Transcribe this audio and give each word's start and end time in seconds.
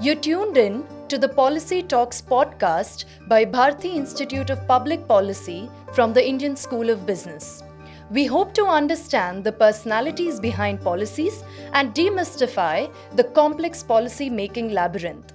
You're 0.00 0.14
tuned 0.14 0.56
in 0.56 0.86
to 1.08 1.18
the 1.18 1.28
Policy 1.28 1.82
Talks 1.82 2.22
podcast 2.22 3.04
by 3.26 3.44
Bharti 3.44 3.96
Institute 3.96 4.48
of 4.48 4.64
Public 4.68 5.08
Policy 5.08 5.68
from 5.92 6.12
the 6.12 6.24
Indian 6.24 6.54
School 6.54 6.88
of 6.88 7.04
Business. 7.04 7.64
We 8.08 8.24
hope 8.24 8.54
to 8.54 8.66
understand 8.66 9.42
the 9.42 9.50
personalities 9.50 10.38
behind 10.38 10.80
policies 10.82 11.42
and 11.72 11.92
demystify 11.94 12.88
the 13.16 13.24
complex 13.24 13.82
policy 13.82 14.30
making 14.30 14.70
labyrinth. 14.70 15.32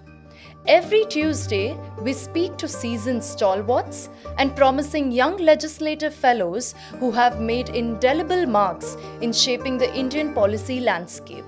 Every 0.66 1.04
Tuesday, 1.08 1.78
we 2.02 2.14
speak 2.14 2.56
to 2.56 2.68
seasoned 2.70 3.22
stalwarts 3.22 4.08
and 4.38 4.56
promising 4.56 5.12
young 5.12 5.36
legislative 5.36 6.16
fellows 6.16 6.74
who 7.02 7.12
have 7.12 7.42
made 7.42 7.68
indelible 7.68 8.46
marks 8.46 8.96
in 9.20 9.34
shaping 9.34 9.78
the 9.78 9.94
Indian 9.94 10.34
policy 10.34 10.80
landscape. 10.80 11.44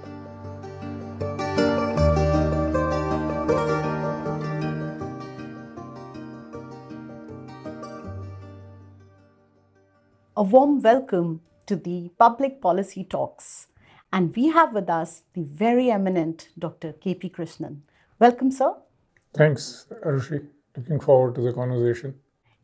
A 10.37 10.43
warm 10.43 10.81
welcome 10.81 11.39
to 11.65 11.77
the 11.77 12.11
Public 12.19 12.59
Policy 12.59 13.05
Talks. 13.05 13.67
And 14.11 14.35
we 14.35 14.49
have 14.49 14.73
with 14.73 14.89
us 14.89 15.23
the 15.33 15.43
very 15.43 15.89
eminent 15.89 16.49
Dr. 16.59 16.91
KP 16.91 17.31
Krishnan. 17.31 17.77
Welcome, 18.19 18.51
sir. 18.51 18.73
Thanks, 19.33 19.85
Arushi. 20.03 20.45
Looking 20.75 20.99
forward 20.99 21.35
to 21.35 21.41
the 21.41 21.53
conversation. 21.53 22.15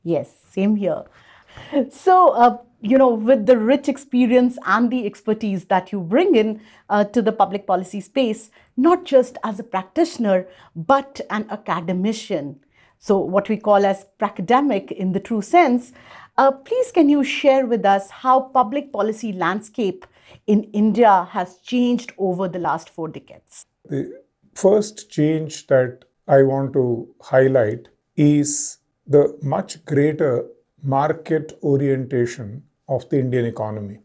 Yes, 0.04 0.44
same 0.50 0.76
here. 0.76 1.04
So, 1.90 2.32
uh, 2.32 2.58
you 2.82 2.98
know, 2.98 3.14
with 3.14 3.46
the 3.46 3.58
rich 3.58 3.88
experience 3.88 4.58
and 4.66 4.92
the 4.92 5.06
expertise 5.06 5.64
that 5.66 5.94
you 5.94 6.02
bring 6.02 6.36
in 6.36 6.60
uh, 6.90 7.06
to 7.06 7.22
the 7.22 7.32
public 7.32 7.66
policy 7.68 8.02
space, 8.02 8.50
not 8.76 9.06
just 9.06 9.38
as 9.46 9.62
a 9.62 9.64
practitioner, 9.64 10.46
but 10.76 11.22
an 11.30 11.46
academician. 11.50 12.60
So, 13.04 13.18
what 13.18 13.50
we 13.50 13.58
call 13.58 13.84
as 13.84 14.06
pracademic 14.20 14.92
in 14.92 15.14
the 15.14 15.20
true 15.20 15.42
sense. 15.42 15.92
Uh, 16.38 16.52
please, 16.52 16.92
can 16.92 17.10
you 17.10 17.24
share 17.24 17.66
with 17.66 17.86
us 17.86 18.10
how 18.10 18.40
public 18.40 18.92
policy 18.94 19.34
landscape 19.34 20.06
in 20.48 20.64
India 20.72 21.28
has 21.32 21.58
changed 21.60 22.14
over 22.18 22.48
the 22.48 22.60
last 22.60 22.90
four 22.90 23.10
decades? 23.10 23.66
The 23.90 24.22
first 24.56 25.10
change 25.10 25.68
that 25.68 26.06
I 26.28 26.44
want 26.44 26.74
to 26.74 27.14
highlight 27.22 27.90
is 28.16 28.78
the 29.06 29.38
much 29.42 29.84
greater 29.86 30.46
market 30.82 31.60
orientation 31.64 32.64
of 32.88 33.08
the 33.10 33.20
Indian 33.20 33.46
economy. 33.46 34.00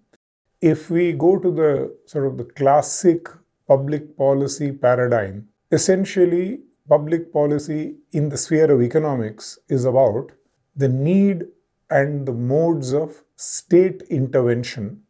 If 0.61 0.91
we 0.91 1.13
go 1.13 1.39
to 1.39 1.51
the 1.51 1.97
sort 2.07 2.27
of 2.27 2.39
the 2.39 2.45
classic 2.45 3.29
public 3.69 4.17
policy 4.17 4.73
paradigm, 4.73 5.49
essentially 5.71 6.61
public 6.89 7.33
policy 7.33 7.97
in 8.13 8.29
the 8.29 8.37
sphere 8.37 8.71
of 8.71 8.83
economics 8.83 9.59
is 9.69 9.85
about 9.85 10.33
the 10.75 10.89
need 10.89 11.45
and 11.91 12.27
the 12.27 12.33
modes 12.33 12.93
of 12.93 13.23
state 13.37 14.03
intervention 14.11 15.03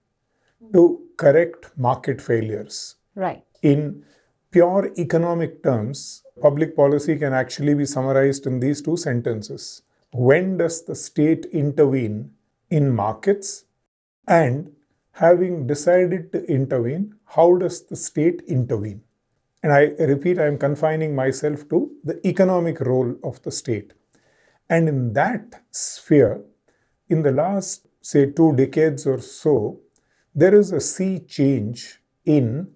to 0.73 1.01
correct 1.17 1.71
market 1.77 2.21
failures. 2.21 2.97
Right. 3.15 3.45
In 3.63 4.05
pure 4.51 4.93
economic 4.99 5.63
terms, 5.63 6.23
public 6.41 6.77
policy 6.77 7.17
can 7.17 7.33
actually 7.33 7.75
be 7.75 7.87
summarized 7.87 8.47
in 8.47 8.61
these 8.61 8.83
two 8.83 8.97
sentences. 8.97 9.83
When 10.13 10.57
does 10.59 10.85
the 10.85 10.95
state 10.95 11.47
intervene 11.53 12.33
in 12.71 12.95
markets? 12.95 13.65
And 14.29 14.73
having 15.13 15.67
decided 15.67 16.33
to 16.33 16.45
intervene, 16.45 17.15
how 17.25 17.57
does 17.57 17.87
the 17.87 17.97
state 17.97 18.43
intervene? 18.47 19.03
And 19.63 19.73
I 19.73 19.95
repeat, 19.99 20.39
I 20.39 20.47
am 20.47 20.59
confining 20.59 21.15
myself 21.15 21.69
to 21.71 21.91
the 22.05 22.25
economic 22.27 22.81
role 22.81 23.17
of 23.25 23.43
the 23.43 23.51
state. 23.51 23.95
And 24.69 24.89
in 24.89 25.13
that 25.15 25.63
sphere, 25.71 26.43
in 27.09 27.23
the 27.23 27.33
last, 27.33 27.87
say, 28.01 28.31
two 28.31 28.55
decades 28.57 29.07
or 29.07 29.21
so, 29.21 29.81
there 30.35 30.55
is 30.55 30.73
a 30.73 30.81
sea 30.81 31.21
change 31.21 32.01
in 32.25 32.69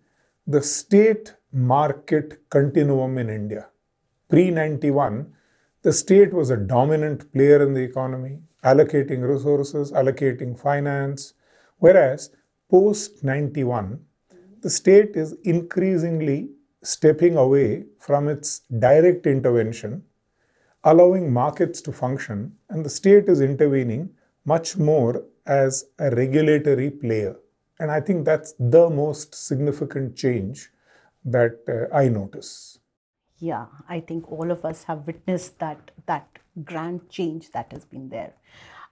the 0.46 0.62
state 0.62 1.34
market 1.52 2.48
continuum 2.48 3.18
in 3.18 3.28
India. 3.28 3.68
Pre 4.28 4.50
91, 4.50 5.32
the 5.82 5.92
state 5.92 6.32
was 6.32 6.50
a 6.50 6.56
dominant 6.56 7.32
player 7.32 7.62
in 7.62 7.74
the 7.74 7.82
economy, 7.82 8.40
allocating 8.64 9.28
resources, 9.28 9.92
allocating 9.92 10.58
finance, 10.58 11.34
whereas 11.78 12.30
post 12.70 13.24
91, 13.24 14.00
the 14.60 14.70
state 14.70 15.16
is 15.16 15.34
increasingly 15.42 16.50
stepping 16.82 17.36
away 17.36 17.84
from 17.98 18.28
its 18.28 18.60
direct 18.78 19.26
intervention, 19.26 20.02
allowing 20.84 21.32
markets 21.32 21.80
to 21.82 21.92
function, 21.92 22.52
and 22.68 22.84
the 22.84 22.90
state 22.90 23.28
is 23.28 23.40
intervening 23.40 24.10
much 24.52 24.76
more 24.76 25.24
as 25.46 25.86
a 25.98 26.10
regulatory 26.10 26.90
player. 26.90 27.36
And 27.78 27.90
I 27.90 28.00
think 28.00 28.24
that's 28.24 28.54
the 28.58 28.88
most 28.90 29.34
significant 29.34 30.16
change 30.16 30.68
that 31.24 31.54
uh, 31.68 31.94
I 31.94 32.08
notice. 32.08 32.78
Yeah, 33.38 33.66
I 33.88 34.00
think 34.00 34.30
all 34.30 34.50
of 34.50 34.64
us 34.64 34.84
have 34.84 35.06
witnessed 35.06 35.58
that 35.60 35.90
that 36.06 36.28
grand 36.64 37.08
change 37.08 37.52
that 37.52 37.72
has 37.72 37.84
been 37.84 38.10
there. 38.10 38.34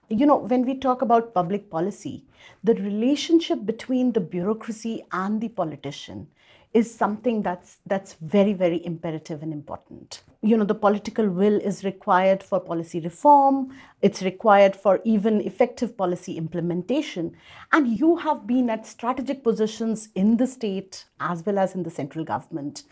You 0.09 0.25
know, 0.25 0.37
when 0.37 0.65
we 0.65 0.75
talk 0.75 1.03
about 1.03 1.35
public 1.35 1.69
policy, 1.69 2.25
the 2.63 2.73
relationship 2.73 3.65
between 3.65 4.13
the 4.13 4.25
bureaucracy 4.35 5.05
and 5.11 5.39
the 5.39 5.49
politician 5.49 6.27
is 6.73 6.93
something 6.93 7.41
that's 7.41 7.77
that's 7.85 8.13
very 8.21 8.53
very 8.53 8.85
imperative 8.85 9.41
and 9.41 9.51
important. 9.51 10.21
You 10.41 10.55
know 10.55 10.63
the 10.63 10.75
political 10.75 11.27
will 11.27 11.59
is 11.59 11.83
required 11.83 12.43
for 12.43 12.59
policy 12.59 12.99
reform. 12.99 13.75
It's 14.01 14.21
required 14.21 14.75
for 14.75 15.01
even 15.03 15.41
effective 15.41 15.97
policy 15.97 16.37
implementation. 16.37 17.35
And 17.71 17.87
you 17.99 18.17
have 18.17 18.45
been 18.45 18.69
at 18.69 18.85
strategic 18.85 19.43
positions 19.43 20.09
in 20.15 20.37
the 20.37 20.47
state 20.47 21.05
as 21.19 21.45
well 21.45 21.57
as 21.57 21.73
in 21.73 21.83
the 21.83 21.89
central 21.89 22.23
government. 22.23 22.83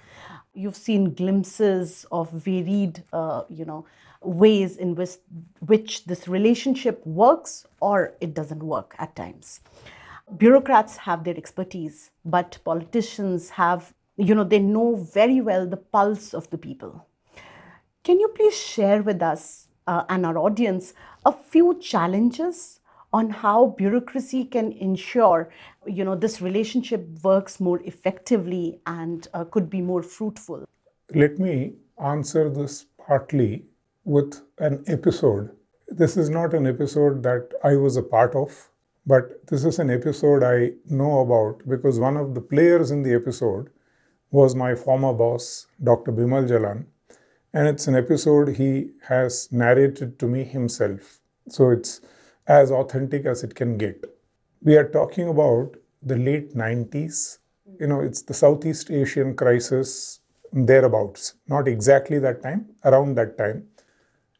You've 0.53 0.75
seen 0.75 1.13
glimpses 1.13 2.05
of 2.11 2.31
varied 2.31 3.03
uh, 3.13 3.43
you 3.47 3.65
know 3.65 3.85
ways 4.21 4.75
in 4.75 4.95
which 4.95 5.17
which 5.59 6.05
this 6.05 6.27
relationship 6.27 7.05
works 7.05 7.67
or 7.79 8.15
it 8.19 8.33
doesn't 8.33 8.63
work 8.63 8.95
at 8.97 9.15
times 9.15 9.59
bureaucrats 10.35 10.97
have 10.97 11.23
their 11.23 11.37
expertise, 11.37 12.11
but 12.25 12.57
politicians 12.63 13.51
have, 13.51 13.93
you 14.17 14.35
know, 14.35 14.43
they 14.43 14.59
know 14.59 14.95
very 14.95 15.41
well 15.41 15.65
the 15.65 15.77
pulse 15.77 16.33
of 16.33 16.49
the 16.49 16.57
people. 16.57 17.07
Can 18.03 18.19
you 18.19 18.29
please 18.29 18.55
share 18.55 19.01
with 19.01 19.21
us 19.21 19.67
uh, 19.85 20.03
and 20.09 20.25
our 20.25 20.37
audience 20.37 20.93
a 21.25 21.31
few 21.31 21.79
challenges 21.79 22.79
on 23.13 23.29
how 23.29 23.67
bureaucracy 23.77 24.43
can 24.43 24.71
ensure, 24.73 25.49
you 25.85 26.03
know, 26.03 26.15
this 26.15 26.41
relationship 26.41 27.07
works 27.23 27.59
more 27.59 27.81
effectively 27.83 28.79
and 28.85 29.27
uh, 29.33 29.45
could 29.45 29.69
be 29.69 29.81
more 29.81 30.03
fruitful? 30.03 30.65
Let 31.13 31.39
me 31.39 31.75
answer 32.03 32.49
this 32.49 32.85
partly 32.97 33.65
with 34.03 34.41
an 34.59 34.83
episode. 34.87 35.51
This 35.87 36.17
is 36.17 36.29
not 36.29 36.53
an 36.53 36.67
episode 36.67 37.23
that 37.23 37.49
I 37.63 37.77
was 37.77 37.95
a 37.95 38.03
part 38.03 38.35
of 38.35 38.69
but 39.07 39.47
this 39.47 39.63
is 39.63 39.79
an 39.79 39.89
episode 39.89 40.43
I 40.43 40.73
know 40.89 41.21
about 41.21 41.61
because 41.65 41.97
one 41.97 42.17
of 42.17 42.35
the 42.35 42.41
players 42.41 42.91
in 42.91 43.03
the 43.03 43.13
episode 43.13 43.69
was 44.31 44.53
my 44.53 44.75
former 44.75 45.13
boss, 45.13 45.67
Dr. 45.81 46.11
Bimal 46.11 46.45
Jalan. 46.49 46.85
And 47.53 47.69
it's 47.69 47.87
an 47.87 47.95
episode 47.95 48.57
he 48.57 48.91
has 49.07 49.49
narrated 49.49 50.19
to 50.19 50.27
me 50.27 50.43
himself. 50.43 51.21
So 51.47 51.69
it's 51.69 52.01
as 52.47 52.69
authentic 52.69 53.25
as 53.25 53.45
it 53.45 53.55
can 53.55 53.77
get. 53.77 54.03
We 54.61 54.75
are 54.75 54.89
talking 54.89 55.29
about 55.29 55.77
the 56.03 56.17
late 56.17 56.53
90s. 56.53 57.37
You 57.79 57.87
know, 57.87 58.01
it's 58.01 58.23
the 58.23 58.33
Southeast 58.33 58.91
Asian 58.91 59.37
crisis, 59.37 60.19
thereabouts. 60.51 61.35
Not 61.47 61.69
exactly 61.69 62.19
that 62.19 62.43
time, 62.43 62.65
around 62.83 63.15
that 63.15 63.37
time. 63.37 63.67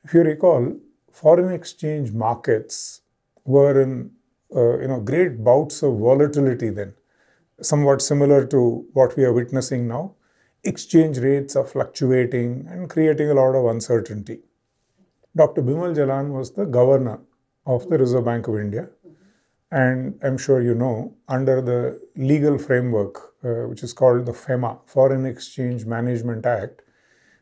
If 0.04 0.14
you 0.14 0.24
recall, 0.24 0.78
foreign 1.10 1.54
exchange 1.54 2.12
markets 2.12 3.02
were 3.46 3.82
in 3.82 4.12
uh, 4.56 4.80
you 4.80 4.88
know, 4.88 5.00
great 5.00 5.44
bouts 5.44 5.84
of 5.84 5.98
volatility 5.98 6.70
then, 6.70 6.94
somewhat 7.62 8.02
similar 8.02 8.46
to 8.46 8.86
what 8.94 9.16
we 9.18 9.24
are 9.24 9.34
witnessing 9.34 9.88
now. 9.88 10.16
Exchange 10.64 11.20
rates 11.20 11.56
are 11.56 11.66
fluctuating 11.66 12.68
and 12.70 12.90
creating 12.90 13.30
a 13.30 13.34
lot 13.34 13.56
of 13.56 13.66
uncertainty. 13.66 14.40
Dr. 15.36 15.62
Bimal 15.62 15.96
Jalan 15.96 16.32
was 16.32 16.52
the 16.52 16.66
governor 16.66 17.20
of 17.66 17.90
the 17.90 17.98
Reserve 17.98 18.26
Bank 18.26 18.48
of 18.48 18.56
India. 18.56 18.90
And 19.70 20.18
I'm 20.24 20.38
sure 20.38 20.62
you 20.62 20.74
know, 20.74 21.16
under 21.28 21.62
the 21.62 22.02
legal 22.16 22.58
framework, 22.58 23.34
uh, 23.44 23.68
which 23.68 23.84
is 23.84 23.94
called 23.94 24.26
the 24.26 24.32
FEMA, 24.32 24.80
Foreign 24.88 25.26
Exchange 25.26 25.86
Management 25.86 26.46
Act, 26.46 26.82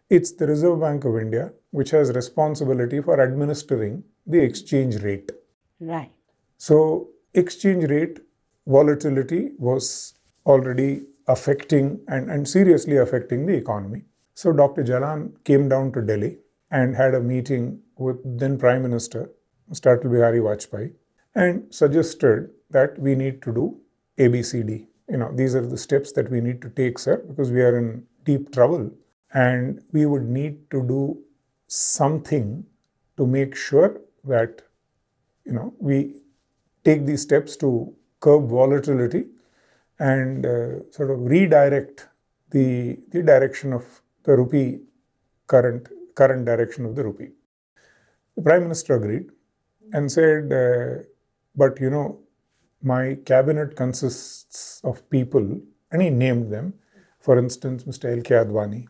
it's 0.10 0.32
the 0.32 0.48
Reserve 0.48 0.82
Bank 0.82 1.06
of 1.06 1.18
India 1.18 1.52
which 1.76 1.92
has 1.92 2.12
responsibility 2.16 3.02
for 3.02 3.22
administering 3.22 4.02
the 4.26 4.42
exchange 4.42 4.96
rate. 5.04 5.30
Right. 5.80 6.12
So, 6.58 7.10
exchange 7.34 7.86
rate 7.90 8.20
volatility 8.66 9.52
was 9.58 10.14
already 10.46 11.06
affecting 11.28 12.00
and, 12.08 12.30
and 12.30 12.48
seriously 12.48 12.98
affecting 12.98 13.46
the 13.46 13.54
economy. 13.54 14.04
So 14.34 14.52
Dr. 14.52 14.84
Jalan 14.84 15.44
came 15.44 15.70
down 15.70 15.92
to 15.94 16.02
Delhi 16.02 16.38
and 16.72 16.96
had 16.96 17.16
a 17.16 17.22
meeting 17.22 17.80
with 17.98 18.18
then 18.38 18.58
Prime 18.58 18.84
Minister, 18.84 19.32
Mr. 19.72 19.98
Atal 19.98 20.12
Bihari 20.12 20.40
Vajpayee, 20.40 20.94
and 21.34 21.74
suggested 21.74 22.50
that 22.70 23.00
we 23.00 23.16
need 23.16 23.42
to 23.44 23.54
do 23.54 23.78
ABCD. 24.18 24.88
You 25.10 25.18
know, 25.18 25.32
these 25.34 25.56
are 25.56 25.66
the 25.66 25.78
steps 25.78 26.12
that 26.14 26.30
we 26.30 26.42
need 26.42 26.62
to 26.62 26.70
take, 26.70 27.00
sir, 27.00 27.18
because 27.28 27.52
we 27.52 27.62
are 27.62 27.78
in 27.78 28.06
deep 28.24 28.52
trouble 28.52 28.92
and 29.34 29.82
we 29.92 30.06
would 30.06 30.28
need 30.28 30.70
to 30.72 30.82
do 30.88 31.18
something 31.68 32.66
to 33.18 33.26
make 33.26 33.56
sure 33.56 34.02
that 34.24 34.62
you 35.46 35.54
know 35.54 35.74
we 35.80 36.16
take 36.86 37.06
these 37.06 37.22
steps 37.22 37.56
to 37.58 37.70
curb 38.20 38.50
volatility 38.50 39.26
and 40.00 40.46
uh, 40.46 40.92
sort 40.92 41.12
of 41.12 41.20
redirect 41.22 42.08
the, 42.52 42.98
the 43.10 43.22
direction 43.24 43.74
of 43.74 43.84
the 44.24 44.36
rupee 44.38 44.80
current 45.48 45.88
current 46.16 46.46
direction 46.46 46.86
of 46.86 46.96
the 46.96 47.04
rupee. 47.04 47.32
The 48.36 48.42
prime 48.42 48.64
minister 48.64 48.96
agreed 48.96 49.28
and 49.94 50.12
said, 50.12 50.52
uh, 50.52 51.04
"But 51.56 51.80
you 51.80 51.90
know, 51.90 52.20
my 52.82 53.16
cabinet 53.32 53.76
consists 53.76 54.82
of 54.84 55.08
people," 55.10 55.46
and 55.92 56.02
he 56.02 56.10
named 56.10 56.52
them. 56.52 56.74
For 57.20 57.38
instance, 57.38 57.84
Mr. 57.86 58.06
L. 58.16 58.22
K. 58.22 58.36
Advani, 58.36 58.88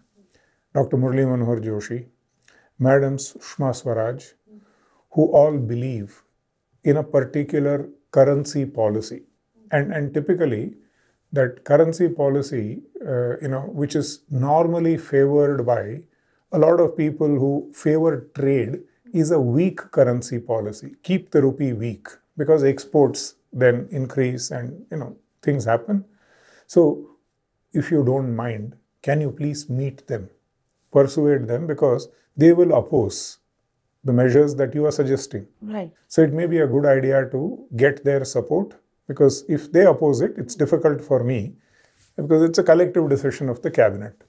Dr. 0.73 0.97
Murli 0.97 1.25
Manohar 1.31 1.59
Joshi, 1.67 1.99
Madam 2.77 3.17
Sushma 3.17 3.73
Swaraj, 3.73 4.25
who 5.11 5.27
all 5.41 5.57
believe 5.57 6.21
in 6.85 6.97
a 6.97 7.03
particular 7.03 7.89
currency 8.11 8.65
policy. 8.65 9.23
And, 9.71 9.91
and 9.93 10.13
typically, 10.13 10.75
that 11.33 11.65
currency 11.65 12.07
policy, 12.07 12.81
uh, 13.05 13.37
you 13.41 13.49
know, 13.49 13.63
which 13.81 13.95
is 13.95 14.21
normally 14.29 14.97
favored 14.97 15.65
by 15.65 16.03
a 16.51 16.59
lot 16.59 16.79
of 16.79 16.95
people 16.95 17.27
who 17.27 17.71
favor 17.73 18.29
trade, 18.35 18.83
is 19.11 19.31
a 19.31 19.39
weak 19.39 19.79
currency 19.91 20.39
policy. 20.39 20.95
Keep 21.03 21.31
the 21.31 21.41
rupee 21.41 21.73
weak 21.73 22.07
because 22.37 22.63
exports 22.63 23.35
then 23.51 23.87
increase 23.91 24.51
and 24.51 24.85
you 24.91 24.97
know 24.97 25.15
things 25.41 25.65
happen. 25.65 26.05
So, 26.67 27.09
if 27.73 27.91
you 27.91 28.03
don't 28.03 28.35
mind, 28.35 28.75
can 29.01 29.21
you 29.21 29.31
please 29.31 29.69
meet 29.69 30.07
them, 30.07 30.29
persuade 30.91 31.47
them 31.47 31.67
because 31.67 32.09
they 32.35 32.51
will 32.53 32.73
oppose 32.73 33.37
the 34.05 34.13
measures 34.13 34.55
that 34.55 34.73
you 34.73 34.85
are 34.85 34.91
suggesting. 34.91 35.47
Right. 35.61 35.91
So 36.07 36.21
it 36.21 36.31
may 36.31 36.45
be 36.45 36.59
a 36.59 36.67
good 36.67 36.85
idea 36.85 37.27
to 37.31 37.67
get 37.75 38.05
their 38.05 38.23
support 38.23 38.75
because 39.07 39.43
if 39.49 39.71
they 39.71 39.85
oppose 39.85 40.21
it, 40.21 40.35
it's 40.37 40.55
difficult 40.55 41.01
for 41.01 41.23
me 41.23 41.55
because 42.15 42.43
it's 42.43 42.59
a 42.59 42.63
collective 42.63 43.09
decision 43.09 43.49
of 43.49 43.61
the 43.61 43.71
cabinet. 43.71 44.23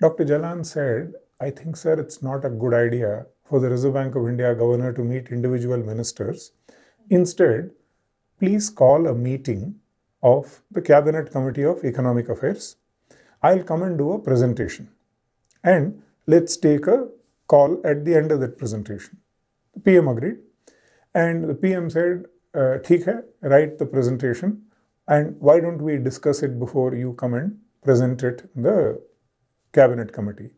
Dr. 0.00 0.24
Jalan 0.24 0.64
said, 0.64 1.12
I 1.40 1.50
think, 1.50 1.76
sir, 1.76 1.98
it's 2.00 2.22
not 2.22 2.44
a 2.44 2.50
good 2.50 2.72
idea 2.72 3.26
for 3.44 3.60
the 3.60 3.68
Reserve 3.68 3.94
Bank 3.94 4.14
of 4.14 4.28
India 4.28 4.54
governor 4.54 4.92
to 4.92 5.02
meet 5.02 5.28
individual 5.28 5.78
ministers. 5.78 6.52
Instead, 7.10 7.70
please 8.38 8.70
call 8.70 9.06
a 9.06 9.14
meeting 9.14 9.74
of 10.22 10.62
the 10.70 10.80
Cabinet 10.80 11.30
Committee 11.30 11.64
of 11.64 11.84
Economic 11.84 12.28
Affairs. 12.28 12.76
I'll 13.42 13.62
come 13.62 13.82
and 13.82 13.98
do 13.98 14.12
a 14.12 14.18
presentation. 14.18 14.88
And 15.62 16.02
let's 16.26 16.56
take 16.56 16.86
a 16.86 17.08
call 17.47 17.81
at 17.83 18.05
the 18.05 18.15
end 18.15 18.31
of 18.31 18.39
that 18.39 18.57
presentation. 18.57 19.17
The 19.73 19.79
PM 19.81 20.07
agreed. 20.07 20.37
And 21.13 21.49
the 21.49 21.55
PM 21.55 21.89
said, 21.89 22.25
uh, 22.53 22.77
ठीक 22.85 23.05
है, 23.07 23.23
write 23.43 23.77
the 23.79 23.85
presentation. 23.85 24.57
And 25.07 25.35
why 25.39 25.59
don't 25.59 25.81
we 25.81 25.97
discuss 25.97 26.43
it 26.43 26.59
before 26.59 26.93
you 26.95 27.13
come 27.13 27.33
and 27.33 27.57
present 27.83 28.23
it 28.23 28.49
in 28.55 28.63
the 28.63 29.01
cabinet 29.73 30.13
committee? 30.13 30.51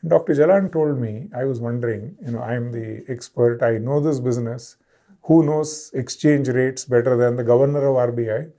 And 0.00 0.10
Dr. 0.10 0.34
Jalan 0.34 0.72
told 0.72 0.98
me, 1.00 1.28
I 1.34 1.44
was 1.44 1.60
wondering, 1.60 2.16
you 2.24 2.32
know, 2.32 2.40
I'm 2.40 2.72
the 2.72 3.04
expert, 3.08 3.62
I 3.62 3.78
know 3.78 4.00
this 4.00 4.18
business. 4.20 4.76
Who 5.22 5.44
knows 5.44 5.90
exchange 5.94 6.48
rates 6.48 6.84
better 6.84 7.16
than 7.16 7.36
the 7.36 7.44
governor 7.44 7.86
of 7.86 8.14
RBI? 8.14 8.50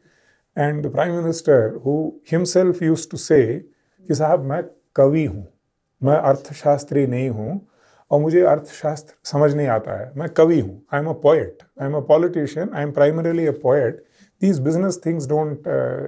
And 0.56 0.83
the 0.83 0.89
prime 0.89 1.15
minister, 1.15 1.80
who 1.83 2.21
himself 2.24 2.81
used 2.81 3.12
to 3.12 3.18
say, 3.18 3.63
कि 4.07 4.15
साहब 4.15 4.44
मैं 4.45 4.63
कवि 4.95 5.25
हूँ 5.25 5.45
मैं 6.02 6.17
अर्थशास्त्री 6.17 7.06
नहीं 7.06 7.29
हूँ 7.31 7.61
और 8.11 8.20
मुझे 8.20 8.41
अर्थशास्त्र 8.43 9.14
समझ 9.25 9.55
नहीं 9.55 9.67
आता 9.69 9.99
है। 10.00 10.11
मैं 10.17 10.29
कवि 10.29 10.61
हूँ। 10.61 10.82
I 10.93 11.00
am 11.00 11.06
a 11.06 11.12
poet 11.23 11.62
I 11.81 11.88
am 11.88 11.94
a 11.94 12.00
politician 12.06 12.70
I 12.75 12.82
am 12.82 12.93
primarily 12.93 13.47
a 13.47 13.52
poet 13.62 14.02
these 14.43 14.61
business 14.61 15.00
things 15.06 15.29
don't 15.29 15.67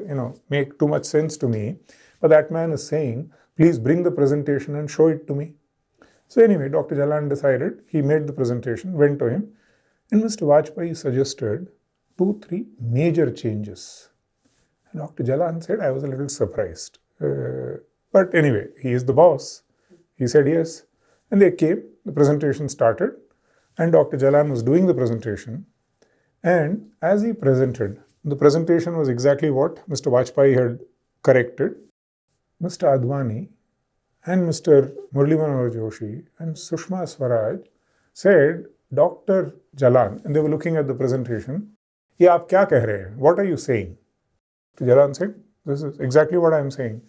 you 0.08 0.14
know 0.16 0.32
make 0.52 0.74
too 0.80 0.88
much 0.88 1.06
sense 1.06 1.40
to 1.40 1.48
me 1.48 1.68
but 2.22 2.30
that 2.30 2.52
man 2.52 2.72
is 2.72 2.80
saying 2.80 3.24
please 3.58 3.80
bring 3.80 4.04
the 4.06 4.14
presentation 4.16 4.76
and 4.76 4.88
show 4.88 5.08
it 5.10 5.26
to 5.28 5.34
me 5.34 5.52
so 6.36 6.40
anyway 6.56 6.68
doctor 6.68 6.96
Jalan 6.96 7.28
decided 7.28 7.78
he 7.94 8.02
made 8.02 8.26
the 8.26 8.34
presentation 8.34 8.94
went 8.94 9.18
to 9.20 9.28
him 9.28 9.42
in 10.12 10.22
mister 10.22 10.46
Vajpayee 10.46 10.94
suggested 10.94 11.66
two 12.18 12.32
three 12.44 12.66
major 12.92 13.30
changes 13.30 13.84
doctor 14.94 15.24
Jalan 15.24 15.60
said 15.60 15.80
I 15.80 15.90
was 15.90 16.04
a 16.04 16.08
little 16.08 16.26
surprise 16.36 16.90
but 18.14 18.34
anyway 18.50 18.68
he 18.84 18.94
is 18.94 19.06
the 19.06 19.10
boss 19.10 19.62
he 20.21 20.27
said 20.27 20.47
yes 20.47 20.83
and 21.31 21.41
they 21.41 21.51
came 21.51 21.81
the 22.05 22.11
presentation 22.11 22.69
started 22.69 23.11
and 23.77 23.91
dr 23.91 24.17
jalan 24.17 24.49
was 24.49 24.63
doing 24.63 24.87
the 24.87 24.93
presentation 24.93 25.65
and 26.43 26.91
as 27.01 27.23
he 27.23 27.33
presented, 27.33 27.99
the 28.23 28.35
presentation 28.35 28.97
was 28.97 29.09
exactly 29.09 29.49
what 29.49 29.87
Mr. 29.89 30.11
Vajpayee 30.11 30.57
had 30.57 30.79
corrected. 31.23 31.75
Mr. 32.61 32.87
Advani 32.97 33.49
and 34.25 34.47
Mr. 34.47 34.93
Murli 35.13 35.37
Manohar 35.37 35.73
Joshi 35.73 36.25
and 36.39 36.55
Sushma 36.55 37.07
Swaraj 37.07 37.59
said, 38.13 38.65
Dr. 38.93 39.55
Jalan, 39.75 40.23
and 40.25 40.35
they 40.35 40.39
were 40.39 40.49
looking 40.49 40.77
at 40.77 40.87
the 40.87 40.93
presentation, 40.93 41.73
ये 42.19 42.27
आप 42.27 42.47
क्या 42.49 42.63
कह 42.69 42.83
रहे 42.85 42.97
हैं? 42.97 43.17
What 43.17 43.39
are 43.39 43.45
you 43.45 43.57
saying? 43.57 43.95
So 44.79 44.85
Jalan 44.85 45.15
said, 45.15 45.35
this 45.65 45.83
is 45.83 45.99
exactly 45.99 46.37
what 46.37 46.53
I 46.53 46.59
am 46.59 46.71
saying. 46.71 47.01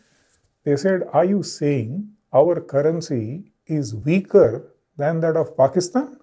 They 0.64 0.76
said, 0.76 1.04
are 1.12 1.25
you 1.25 1.42
saying 1.42 2.08
our 2.33 2.59
currency 2.62 3.51
is 3.68 3.95
weaker 3.95 4.74
than 4.97 5.19
that 5.21 5.35
of 5.38 5.56
Pakistan? 5.57 6.18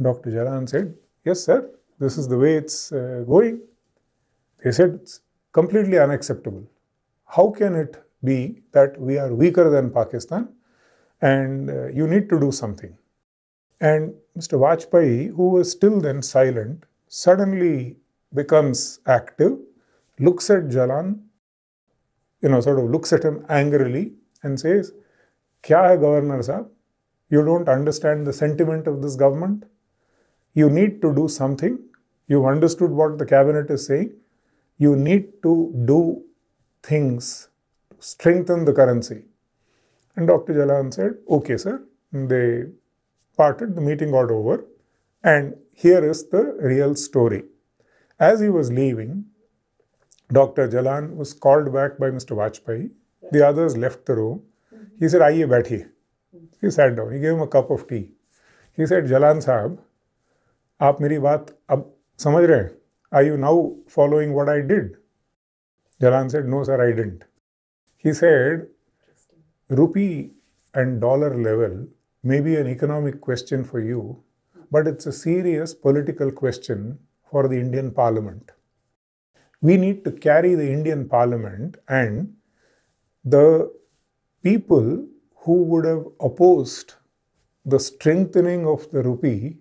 Dr. 0.00 0.30
Jalan 0.30 0.68
said, 0.68 0.94
yes, 1.24 1.44
sir 1.44 1.70
this 1.98 2.18
is 2.18 2.28
the 2.28 2.38
way 2.38 2.54
it's 2.56 2.92
uh, 2.92 3.24
going. 3.26 3.60
They 4.62 4.72
said 4.72 4.98
it's 5.00 5.20
completely 5.52 5.98
unacceptable. 5.98 6.64
How 7.26 7.50
can 7.50 7.74
it 7.74 8.02
be 8.22 8.62
that 8.72 9.00
we 9.00 9.18
are 9.18 9.32
weaker 9.34 9.70
than 9.70 9.90
Pakistan 9.90 10.48
and 11.20 11.70
uh, 11.70 11.86
you 11.88 12.06
need 12.06 12.28
to 12.30 12.40
do 12.40 12.50
something? 12.50 12.96
And 13.80 14.14
Mr. 14.36 14.58
Vajpayee, 14.58 15.34
who 15.34 15.50
was 15.50 15.70
still 15.70 16.00
then 16.00 16.22
silent, 16.22 16.84
suddenly 17.08 17.96
becomes 18.32 19.00
active, 19.06 19.58
looks 20.18 20.50
at 20.50 20.64
Jalan, 20.64 21.20
you 22.40 22.48
know, 22.48 22.60
sort 22.60 22.78
of 22.78 22.90
looks 22.90 23.12
at 23.12 23.22
him 23.22 23.44
angrily 23.48 24.12
and 24.42 24.58
says, 24.58 24.92
Kya 25.64 25.88
hai, 25.88 25.96
Governor 25.96 26.38
Sahab? 26.40 26.68
You 27.30 27.44
don't 27.44 27.68
understand 27.68 28.26
the 28.26 28.32
sentiment 28.32 28.86
of 28.86 29.02
this 29.02 29.16
government? 29.16 29.64
you 30.54 30.70
need 30.70 31.02
to 31.02 31.12
do 31.14 31.28
something. 31.28 31.78
You've 32.28 32.46
understood 32.46 32.90
what 32.90 33.18
the 33.18 33.26
cabinet 33.26 33.70
is 33.70 33.86
saying. 33.86 34.12
You 34.78 34.96
need 34.96 35.42
to 35.42 35.72
do 35.84 36.22
things 36.82 37.48
to 37.90 37.96
strengthen 37.98 38.64
the 38.64 38.72
currency. 38.72 39.24
And 40.16 40.28
Dr. 40.28 40.54
Jalan 40.54 40.94
said, 40.94 41.14
okay, 41.28 41.56
sir. 41.56 41.82
They 42.12 42.66
parted, 43.36 43.74
the 43.74 43.80
meeting 43.80 44.12
got 44.12 44.30
over. 44.30 44.64
And 45.24 45.56
here 45.72 46.08
is 46.08 46.28
the 46.28 46.56
real 46.60 46.94
story. 46.94 47.42
As 48.20 48.40
he 48.40 48.48
was 48.48 48.70
leaving, 48.70 49.24
Dr. 50.32 50.68
Jalan 50.68 51.16
was 51.16 51.32
called 51.32 51.72
back 51.72 51.98
by 51.98 52.10
Mr. 52.10 52.36
Vajpayee. 52.36 52.90
The 53.32 53.46
others 53.46 53.76
left 53.76 54.06
the 54.06 54.14
room. 54.14 54.42
He 55.00 55.08
sir 55.08 55.22
आइए 55.22 55.46
बैठिए 55.46 55.86
he 56.62 56.70
sat 56.70 56.92
down 56.92 57.20
gave 57.20 57.44
cup 57.52 57.68
of 57.72 57.84
tea 57.88 57.98
he 58.78 58.86
said 58.86 59.06
Jalan 59.06 59.40
साहब 59.40 59.78
आप 60.80 61.00
मेरी 61.00 61.18
बात 61.18 61.54
अब 61.70 61.90
समझ 62.20 62.44
रहे 62.44 62.58
हैं 62.58 62.70
I 63.12 63.26
you 63.26 63.36
now 63.36 63.68
following 63.90 64.34
what 64.36 64.48
I 64.48 64.60
did 64.70 64.94
Jalan 66.00 66.28
said 66.28 66.46
no 66.46 66.62
sir 66.64 66.80
I 66.80 66.92
didn't 66.92 67.24
he 68.04 68.12
said 68.12 68.66
rupee 69.70 70.08
and 70.74 71.00
dollar 71.00 71.36
level 71.38 71.86
may 72.24 72.40
be 72.40 72.54
an 72.54 72.66
economic 72.66 73.20
question 73.24 73.62
for 73.62 73.82
you 73.82 74.02
but 74.72 74.88
it's 74.88 75.08
a 75.08 75.10
serious 75.12 75.72
political 75.82 76.30
question 76.38 76.92
for 77.32 77.48
the 77.48 77.52
Indian 77.54 77.90
parliament 77.90 78.50
we 79.62 79.76
need 79.78 80.04
to 80.04 80.10
carry 80.22 80.54
the 80.56 80.60
Indian 80.70 81.04
parliament 81.08 81.76
and 81.90 82.26
the 83.24 83.36
people 84.43 85.05
who 85.43 85.63
would 85.63 85.85
have 85.85 86.05
opposed 86.19 86.93
the 87.65 87.79
strengthening 87.79 88.65
of 88.65 88.89
the 88.91 89.03
rupee 89.03 89.57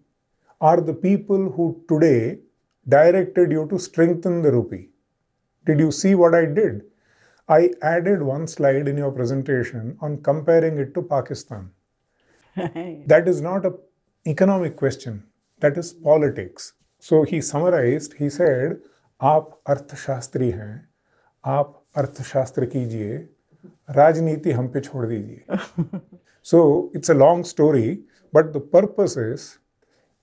are 0.61 0.81
the 0.81 0.95
people 0.95 1.51
who 1.51 1.85
today 1.89 2.39
directed 2.89 3.53
you 3.53 3.67
to 3.69 3.79
strengthen 3.79 4.43
the 4.43 4.53
rupee. 4.53 4.89
Did 5.67 5.81
you 5.81 5.91
see 5.93 6.15
what 6.15 6.35
I 6.35 6.47
did? 6.47 6.83
I 7.49 7.71
added 7.83 8.23
one 8.23 8.47
slide 8.47 8.89
in 8.89 8.97
your 8.97 9.11
presentation 9.13 9.97
on 10.01 10.23
comparing 10.23 10.79
it 10.79 10.95
to 10.95 11.03
Pakistan. 11.03 11.71
that 12.57 13.29
is 13.29 13.41
not 13.41 13.65
an 13.65 13.75
economic 14.27 14.77
question, 14.77 15.25
that 15.61 15.77
is 15.79 15.93
politics. 15.93 16.73
So 16.99 17.23
he 17.23 17.41
summarized, 17.41 18.15
he 18.15 18.29
said, 18.29 18.81
आप 19.21 19.63
अर्थशास्त्री 19.69 20.51
हैं 20.51 20.89
आप 21.53 21.85
अर्थशास्त्र 21.97 22.67
कीजिए 22.75 23.17
so 26.42 26.92
it's 26.94 27.10
a 27.10 27.14
long 27.14 27.44
story, 27.44 28.02
but 28.34 28.52
the 28.54 28.60
purpose 28.60 29.16
is 29.16 29.60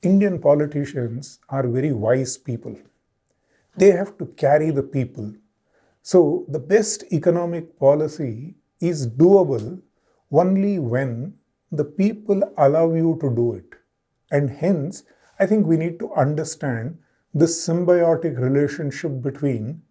Indian 0.03 0.39
politicians 0.39 1.41
are 1.49 1.67
very 1.67 1.93
wise 1.93 2.37
people. 2.37 2.77
They 3.77 3.91
have 3.93 4.19
to 4.19 4.27
carry 4.27 4.71
the 4.71 4.83
people. 4.83 5.33
So 6.03 6.45
the 6.49 6.59
best 6.59 7.05
economic 7.13 7.79
policy 7.79 8.55
is 8.81 9.07
doable 9.07 9.81
only 10.33 10.79
when 10.79 11.35
the 11.71 11.85
people 11.85 12.43
allow 12.59 12.93
you 12.95 13.19
to 13.21 13.35
do 13.35 13.53
it. 13.55 13.65
And 14.31 14.51
hence, 14.51 15.05
I 15.39 15.47
think 15.47 15.67
we 15.67 15.77
need 15.77 15.99
to 16.01 16.13
understand 16.15 16.99
this 17.33 17.67
symbiotic 17.67 18.39
relationship 18.39 19.23
between 19.23 19.83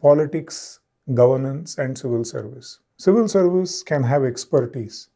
politics 0.00 0.80
governance, 1.14 1.78
and 1.78 1.96
civil 1.96 2.24
service. 2.24 2.80
Civil 2.96 3.28
service 3.28 3.82
can 3.82 4.02
have 4.04 4.24
expertise, 4.24 5.08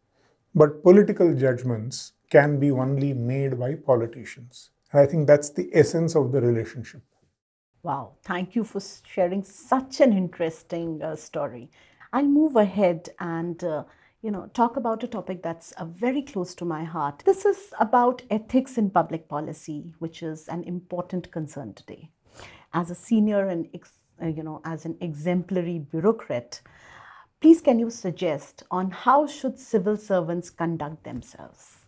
but 0.54 0.82
political 0.82 1.34
judgments 1.34 2.12
can 2.30 2.58
be 2.58 2.70
only 2.70 3.12
made 3.12 3.58
by 3.58 3.74
politicians. 3.74 4.70
And 4.92 5.00
I 5.00 5.06
think 5.06 5.26
that's 5.26 5.50
the 5.50 5.70
essence 5.72 6.16
of 6.16 6.32
the 6.32 6.40
relationship. 6.40 7.02
Wow, 7.82 8.14
thank 8.24 8.56
you 8.56 8.64
for 8.64 8.80
sharing 8.80 9.44
such 9.44 10.00
an 10.00 10.12
interesting 10.12 11.00
uh, 11.02 11.14
story. 11.14 11.70
I'll 12.12 12.24
move 12.24 12.56
ahead 12.56 13.10
and 13.20 13.62
uh, 13.62 13.84
you 14.22 14.30
know 14.32 14.50
talk 14.54 14.76
about 14.76 15.04
a 15.04 15.06
topic 15.06 15.42
that's 15.42 15.70
uh, 15.72 15.84
very 15.84 16.22
close 16.22 16.54
to 16.56 16.64
my 16.64 16.82
heart. 16.82 17.22
This 17.24 17.44
is 17.44 17.72
about 17.78 18.22
ethics 18.28 18.76
in 18.76 18.90
public 18.90 19.28
policy, 19.28 19.94
which 20.00 20.22
is 20.22 20.48
an 20.48 20.64
important 20.64 21.30
concern 21.30 21.74
today. 21.74 22.10
As 22.72 22.90
a 22.90 22.94
senior 22.94 23.46
and 23.46 23.68
ex- 23.72 24.05
Uh, 24.20 24.26
you 24.26 24.42
know 24.42 24.60
as 24.64 24.84
an 24.84 24.96
exemplary 25.00 25.78
bureaucrat, 25.78 26.60
please 27.40 27.60
can 27.60 27.78
you 27.78 27.90
suggest 27.90 28.62
on 28.70 28.90
how 28.90 29.26
should 29.26 29.58
civil 29.58 29.96
servants 29.96 30.50
conduct 30.50 31.04
themselves? 31.04 31.86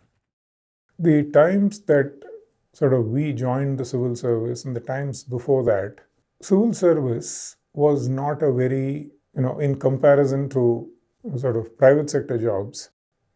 The 0.99 1.25
times 1.31 1.81
that 1.87 2.13
sort 2.73 2.93
of 2.93 3.07
we 3.07 3.33
joined 3.33 3.79
the 3.79 3.85
civil 3.85 4.15
service 4.15 4.65
and 4.65 4.77
the 4.77 4.81
times 4.81 5.25
before 5.25 5.65
that, 5.65 6.01
civil 6.43 6.73
service 6.73 7.57
was 7.73 8.09
not 8.09 8.43
a 8.43 8.53
very, 8.53 9.11
you 9.35 9.43
know, 9.43 9.59
in 9.59 9.79
comparison 9.79 10.49
to 10.51 10.89
sort 11.37 11.57
of 11.57 11.77
private 11.79 12.11
sector 12.11 12.39
jobs, 12.39 12.91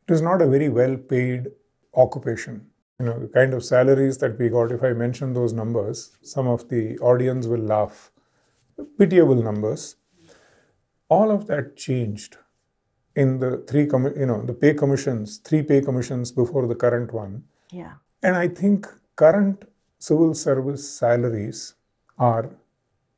it 0.08 0.12
is 0.12 0.22
not 0.22 0.42
a 0.42 0.46
very 0.46 0.68
well 0.68 0.96
paid 0.96 1.48
occupation. 1.94 2.66
You 2.98 3.06
know, 3.06 3.18
the 3.18 3.28
kind 3.28 3.54
of 3.54 3.64
salaries 3.64 4.18
that 4.18 4.38
we 4.38 4.48
got, 4.48 4.70
if 4.72 4.82
I 4.82 4.92
mention 4.92 5.32
those 5.32 5.52
numbers, 5.52 6.16
some 6.22 6.46
of 6.46 6.68
the 6.68 6.98
audience 6.98 7.46
will 7.46 7.60
laugh. 7.60 8.10
Pitiable 8.98 9.42
numbers. 9.42 9.96
All 11.08 11.30
of 11.30 11.46
that 11.46 11.76
changed 11.76 12.36
in 13.14 13.38
the 13.38 13.58
three, 13.68 13.86
commi- 13.86 14.18
you 14.18 14.26
know, 14.26 14.42
the 14.42 14.54
pay 14.54 14.74
commissions, 14.74 15.38
three 15.38 15.62
pay 15.62 15.80
commissions 15.80 16.32
before 16.32 16.66
the 16.66 16.74
current 16.74 17.12
one. 17.12 17.44
Yeah. 17.70 17.94
And 18.22 18.36
I 18.36 18.48
think 18.48 18.86
current 19.16 19.64
civil 19.98 20.34
service 20.34 20.88
salaries 20.88 21.74
are 22.18 22.50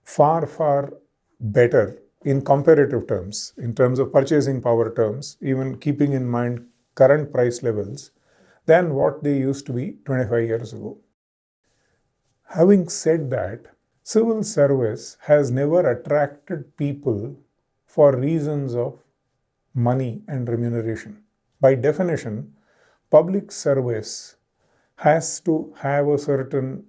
far, 0.04 0.46
far 0.46 0.92
better 1.40 1.99
in 2.25 2.42
comparative 2.42 3.06
terms, 3.06 3.52
in 3.58 3.75
terms 3.75 3.99
of 3.99 4.12
purchasing 4.12 4.61
power 4.61 4.92
terms, 4.94 5.37
even 5.40 5.78
keeping 5.78 6.12
in 6.12 6.26
mind 6.26 6.66
current 6.94 7.32
price 7.32 7.62
levels, 7.62 8.11
than 8.66 8.94
what 8.94 9.23
they 9.23 9.37
used 9.37 9.66
to 9.66 9.73
be 9.73 9.96
25 10.06 10.42
years 10.42 10.73
ago. 10.73 10.96
Having 12.49 12.88
said 12.88 13.30
that, 13.30 13.66
civil 14.04 14.42
service 14.42 15.16
has 15.23 15.50
never 15.50 15.80
attracted 15.90 16.76
people 16.76 17.34
for 17.87 18.14
reasons 18.16 18.75
of 18.75 18.99
money 19.75 20.23
and 20.28 20.49
remuneration. 20.49 21.23
By 21.61 21.75
definition, 21.75 22.52
public 23.11 23.50
service 23.50 24.37
has 24.96 25.40
to 25.40 25.73
have 25.78 26.06
a 26.08 26.18
certain 26.18 26.84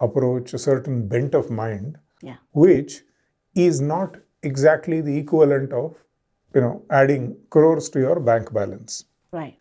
approach, 0.00 0.52
a 0.52 0.58
certain 0.58 1.06
bent 1.06 1.34
of 1.34 1.48
mind, 1.50 1.96
Yeah. 2.22 2.38
which 2.52 3.04
is 3.54 3.80
not 3.80 4.16
exactly 4.42 5.00
the 5.00 5.16
equivalent 5.16 5.72
of, 5.72 5.94
you 6.54 6.60
know, 6.60 6.82
adding 6.90 7.36
crores 7.50 7.88
to 7.90 8.00
your 8.00 8.18
bank 8.20 8.52
balance. 8.52 9.04
Right. 9.32 9.56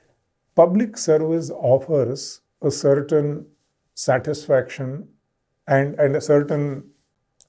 Public 0.56 0.98
service 0.98 1.52
offers 1.52 2.42
a 2.62 2.72
certain 2.72 3.46
satisfaction 3.94 5.08
and, 5.68 6.00
and 6.00 6.16
a 6.16 6.22
certain, 6.22 6.84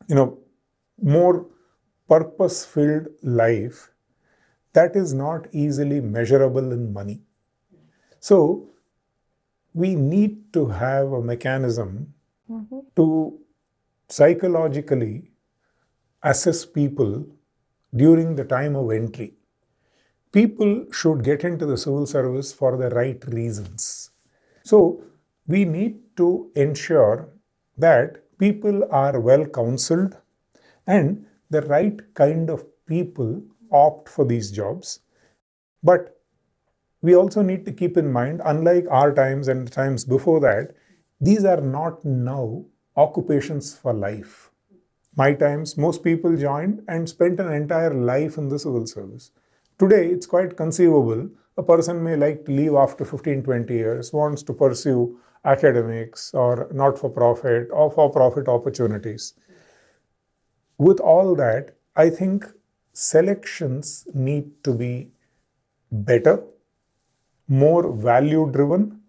you 0.08 0.14
know, 0.14 0.38
more 1.00 1.46
purpose 2.08 2.64
filled 2.64 3.08
life 3.22 3.90
that 4.72 4.96
is 4.96 5.14
not 5.14 5.46
easily 5.52 6.00
measurable 6.00 6.72
in 6.72 6.92
money. 6.92 7.20
So, 8.20 8.68
we 9.74 9.94
need 9.94 10.52
to 10.52 10.66
have 10.66 11.12
a 11.12 11.22
mechanism 11.22 12.14
mm-hmm. 12.50 12.78
to 12.96 13.38
psychologically 14.08 15.30
assess 16.22 16.64
people 16.64 17.26
during 17.94 18.34
the 18.34 18.44
time 18.44 18.74
of 18.76 18.90
entry. 18.90 19.34
People 20.32 20.86
should 20.92 21.22
get 21.24 21.44
into 21.44 21.64
the 21.64 21.76
civil 21.76 22.06
service 22.06 22.52
for 22.52 22.76
the 22.76 22.90
right 22.90 23.22
reasons. 23.26 24.10
So, 24.64 25.02
we 25.46 25.64
need 25.64 26.00
to 26.16 26.50
ensure 26.54 27.28
that 27.78 28.22
people 28.38 28.86
are 28.90 29.20
well 29.20 29.46
counseled 29.46 30.16
and 30.86 31.26
the 31.50 31.62
right 31.62 32.14
kind 32.14 32.50
of 32.50 32.64
people 32.86 33.42
opt 33.70 34.08
for 34.08 34.24
these 34.24 34.50
jobs. 34.50 35.00
But 35.82 36.20
we 37.00 37.14
also 37.14 37.42
need 37.42 37.64
to 37.66 37.72
keep 37.72 37.96
in 37.96 38.10
mind, 38.12 38.40
unlike 38.44 38.86
our 38.90 39.14
times 39.14 39.48
and 39.48 39.70
times 39.70 40.04
before 40.04 40.40
that, 40.40 40.74
these 41.20 41.44
are 41.44 41.60
not 41.60 42.04
now 42.04 42.64
occupations 42.96 43.76
for 43.76 43.92
life. 43.92 44.50
My 45.16 45.32
times, 45.32 45.76
most 45.76 46.02
people 46.02 46.36
joined 46.36 46.82
and 46.88 47.08
spent 47.08 47.40
an 47.40 47.52
entire 47.52 47.94
life 47.94 48.38
in 48.38 48.48
the 48.48 48.58
civil 48.58 48.86
service. 48.86 49.30
Today, 49.78 50.08
it's 50.08 50.26
quite 50.26 50.56
conceivable 50.56 51.28
a 51.58 51.62
person 51.62 52.04
may 52.04 52.14
like 52.14 52.44
to 52.44 52.52
leave 52.52 52.74
after 52.74 53.04
15, 53.04 53.42
20 53.42 53.74
years, 53.74 54.12
wants 54.12 54.44
to 54.44 54.52
pursue 54.52 55.18
academics 55.44 56.32
or 56.34 56.68
not 56.72 56.98
for 56.98 57.10
profit 57.10 57.68
or 57.72 57.90
for 57.90 58.10
profit 58.10 58.48
opportunities. 58.48 59.34
With 60.78 61.00
all 61.00 61.34
that, 61.36 61.76
I 61.96 62.10
think 62.10 62.46
selections 62.92 64.06
need 64.14 64.62
to 64.64 64.74
be 64.74 65.10
better, 65.90 66.44
more 67.48 67.92
value 67.92 68.50
driven, 68.50 69.00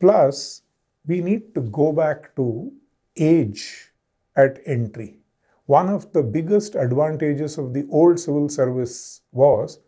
plus, 0.00 0.62
we 1.06 1.20
need 1.20 1.54
to 1.54 1.60
go 1.62 1.92
back 1.92 2.34
to 2.36 2.72
age 3.16 3.92
at 4.36 4.60
entry. 4.66 5.18
One 5.66 5.88
of 5.88 6.12
the 6.12 6.22
biggest 6.22 6.74
advantages 6.74 7.56
of 7.58 7.72
the 7.72 7.86
old 7.90 8.20
civil 8.20 8.48
service 8.48 9.22
was, 9.32 9.78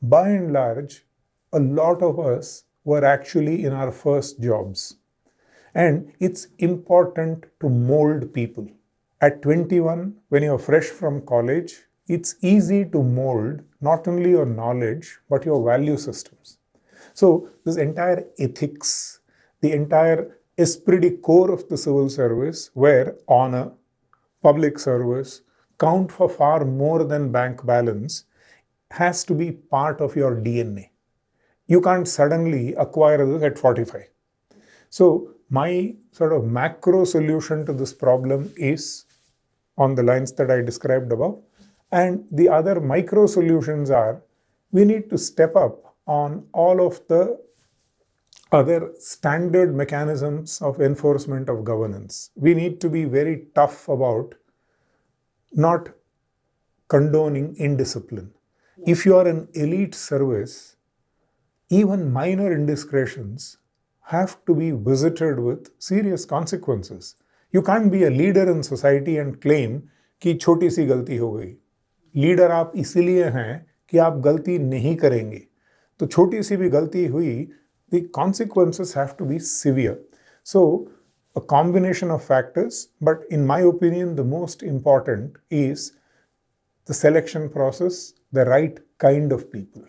by 0.00 0.28
and 0.28 0.52
large, 0.52 1.04
a 1.52 1.58
lot 1.58 2.02
of 2.02 2.20
us 2.20 2.64
were 2.84 3.04
actually 3.04 3.64
in 3.64 3.72
our 3.72 3.90
first 3.90 4.40
jobs. 4.40 4.96
And 5.74 6.12
it's 6.20 6.46
important 6.58 7.46
to 7.60 7.68
mold 7.68 8.32
people. 8.32 8.68
At 9.20 9.42
21, 9.42 10.14
when 10.28 10.42
you're 10.42 10.58
fresh 10.58 10.86
from 10.86 11.22
college, 11.26 11.74
it's 12.06 12.36
easy 12.42 12.84
to 12.86 13.02
mold 13.02 13.62
not 13.80 14.06
only 14.06 14.30
your 14.30 14.46
knowledge, 14.46 15.18
but 15.28 15.44
your 15.44 15.64
value 15.64 15.96
systems. 15.96 16.58
So, 17.14 17.48
this 17.64 17.76
entire 17.76 18.24
ethics, 18.38 19.20
the 19.60 19.72
entire 19.72 20.38
esprit 20.58 21.00
de 21.00 21.10
corps 21.10 21.50
of 21.50 21.68
the 21.68 21.76
civil 21.76 22.08
service, 22.08 22.70
where 22.74 23.16
honor, 23.26 23.72
public 24.42 24.78
service 24.78 25.42
count 25.78 26.12
for 26.12 26.28
far 26.28 26.64
more 26.64 27.04
than 27.04 27.32
bank 27.32 27.64
balance, 27.66 28.24
has 28.90 29.24
to 29.24 29.34
be 29.34 29.50
part 29.50 30.00
of 30.00 30.14
your 30.14 30.36
DNA. 30.36 30.90
You 31.66 31.80
can't 31.80 32.06
suddenly 32.06 32.74
acquire 32.74 33.24
this 33.26 33.42
at 33.42 33.58
45. 33.58 34.08
So, 34.90 35.33
my 35.50 35.94
sort 36.12 36.32
of 36.32 36.44
macro 36.44 37.04
solution 37.04 37.64
to 37.66 37.72
this 37.72 37.92
problem 37.92 38.52
is 38.56 39.04
on 39.76 39.94
the 39.94 40.02
lines 40.02 40.32
that 40.32 40.50
I 40.50 40.60
described 40.60 41.12
above. 41.12 41.40
And 41.92 42.24
the 42.30 42.48
other 42.48 42.80
micro 42.80 43.26
solutions 43.26 43.90
are 43.90 44.22
we 44.72 44.84
need 44.84 45.10
to 45.10 45.18
step 45.18 45.54
up 45.54 45.94
on 46.06 46.46
all 46.52 46.84
of 46.84 47.00
the 47.08 47.38
other 48.52 48.92
standard 48.98 49.74
mechanisms 49.74 50.60
of 50.62 50.80
enforcement 50.80 51.48
of 51.48 51.64
governance. 51.64 52.30
We 52.36 52.54
need 52.54 52.80
to 52.82 52.88
be 52.88 53.04
very 53.04 53.46
tough 53.54 53.88
about 53.88 54.34
not 55.52 55.88
condoning 56.88 57.56
indiscipline. 57.56 58.30
If 58.86 59.06
you 59.06 59.16
are 59.16 59.26
an 59.26 59.48
elite 59.54 59.94
service, 59.94 60.76
even 61.70 62.12
minor 62.12 62.52
indiscretions 62.52 63.58
have 64.03 64.37
to 64.45 64.55
be 64.55 64.71
visited 64.71 65.39
with 65.39 65.69
serious 65.79 66.25
consequences. 66.25 67.15
You 67.51 67.61
can't 67.61 67.91
be 67.91 68.03
a 68.03 68.09
leader 68.09 68.49
in 68.51 68.63
society 68.63 69.17
and 69.17 69.39
claim 69.41 69.79
कि 70.21 70.33
छोटी 70.33 70.69
सी 70.69 70.85
गलती 70.85 71.17
हो 71.17 71.31
गई 71.31 71.53
leader 72.21 72.51
आप 72.51 72.71
इसीलिए 72.77 73.25
हैं 73.35 73.65
कि 73.89 73.97
आप 74.05 74.17
गलती 74.23 74.57
नहीं 74.59 74.95
करेंगे 75.03 75.41
तो 75.99 76.07
छोटी 76.07 76.41
सी 76.43 76.57
भी 76.57 76.69
गलती 76.69 77.05
हुई 77.05 77.31
the 77.91 78.01
consequences 78.09 78.93
have 78.93 79.17
to 79.17 79.25
be 79.25 79.39
severe. 79.39 79.97
So, 80.43 80.91
a 81.35 81.41
combination 81.41 82.11
of 82.11 82.23
factors, 82.23 82.89
but 83.01 83.23
in 83.29 83.45
my 83.45 83.61
opinion, 83.61 84.15
the 84.15 84.23
most 84.23 84.63
important 84.63 85.37
is 85.49 85.93
the 86.85 86.93
selection 86.93 87.49
process, 87.49 88.13
the 88.31 88.45
right 88.45 88.79
kind 88.97 89.31
of 89.31 89.51
people. 89.51 89.83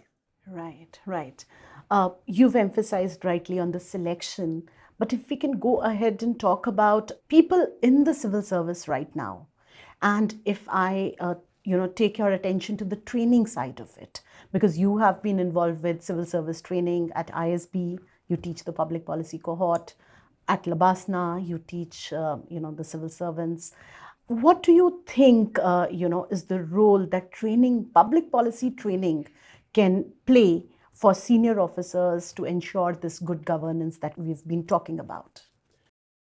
Right, 0.47 0.99
right. 1.07 1.45
Uh, 1.92 2.10
you've 2.26 2.56
emphasized 2.56 3.24
rightly 3.24 3.60
on 3.60 3.72
the 3.72 3.80
selection, 3.80 4.64
but 4.98 5.14
if 5.14 5.30
we 5.30 5.36
can 5.36 5.60
go 5.60 5.82
ahead 5.82 6.24
and 6.24 6.40
talk 6.40 6.66
about 6.66 7.12
people 7.28 7.68
in 7.82 8.04
the 8.04 8.14
civil 8.14 8.42
service 8.42 8.88
right 8.88 9.16
now, 9.16 9.48
and 10.02 10.40
if 10.46 10.68
I, 10.70 11.14
uh, 11.20 11.36
you 11.64 11.78
know, 11.78 11.88
take 11.88 12.18
your 12.18 12.32
attention 12.32 12.78
to 12.78 12.86
the 12.86 12.96
training 12.96 13.48
side 13.48 13.80
of 13.80 13.98
it, 13.98 14.22
because 14.52 14.78
you 14.78 14.98
have 14.98 15.22
been 15.22 15.40
involved 15.40 15.84
with 15.84 16.04
civil 16.04 16.26
service 16.26 16.62
training 16.62 17.12
at 17.16 17.28
ISB, 17.28 18.00
you 18.28 18.38
teach 18.38 18.64
the 18.64 18.74
public 18.74 19.06
policy 19.06 19.38
cohort. 19.38 19.94
At 20.48 20.64
LBSNAA, 20.64 21.48
you 21.48 21.60
teach, 21.60 22.14
uh, 22.14 22.38
you 22.50 22.60
know, 22.60 22.72
the 22.72 22.84
civil 22.84 23.10
servants. 23.10 23.72
What 24.28 24.62
do 24.62 24.72
you 24.72 25.04
think, 25.08 25.58
uh, 25.62 25.88
you 25.92 26.08
know, 26.08 26.28
is 26.30 26.46
the 26.46 26.64
role 26.64 27.06
that 27.08 27.32
training, 27.32 27.90
public 27.94 28.32
policy 28.32 28.72
training, 28.72 29.28
can 29.74 30.06
play 30.26 30.64
for 30.96 31.14
senior 31.14 31.60
officers 31.60 32.32
to 32.34 32.46
ensure 32.46 32.94
this 32.94 33.20
good 33.20 33.46
governance 33.46 33.98
that 33.98 34.18
we've 34.18 34.48
been 34.48 34.66
talking 34.66 35.00
about? 35.00 35.42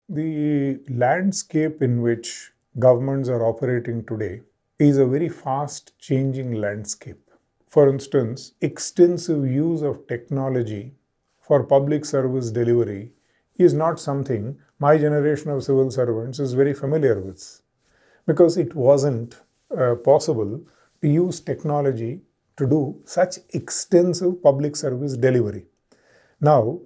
The 0.08 0.80
landscape 0.90 1.82
in 1.82 2.02
which 2.02 2.52
governments 2.78 3.28
are 3.28 3.44
operating 3.44 4.04
today 4.04 4.42
is 4.78 4.98
a 4.98 5.06
very 5.06 5.28
fast 5.28 5.98
changing 5.98 6.52
landscape. 6.52 7.30
For 7.68 7.88
instance, 7.88 8.52
extensive 8.60 9.46
use 9.46 9.82
of 9.82 10.06
technology 10.08 10.94
for 11.40 11.62
public 11.62 12.04
service 12.04 12.50
delivery 12.50 13.12
is 13.56 13.72
not 13.72 14.00
something 14.00 14.58
my 14.78 14.98
generation 14.98 15.50
of 15.50 15.64
civil 15.64 15.90
servants 15.90 16.38
is 16.38 16.52
very 16.52 16.74
familiar 16.74 17.20
with 17.20 17.62
because 18.26 18.56
it 18.56 18.74
wasn't 18.74 19.36
uh, 19.76 19.94
possible 19.94 20.60
to 21.00 21.08
use 21.08 21.40
technology 21.40 22.20
to 22.56 22.66
do 22.66 23.00
such 23.04 23.38
extensive 23.50 24.42
public 24.42 24.76
service 24.76 25.16
delivery. 25.16 25.64
Now, 26.40 26.80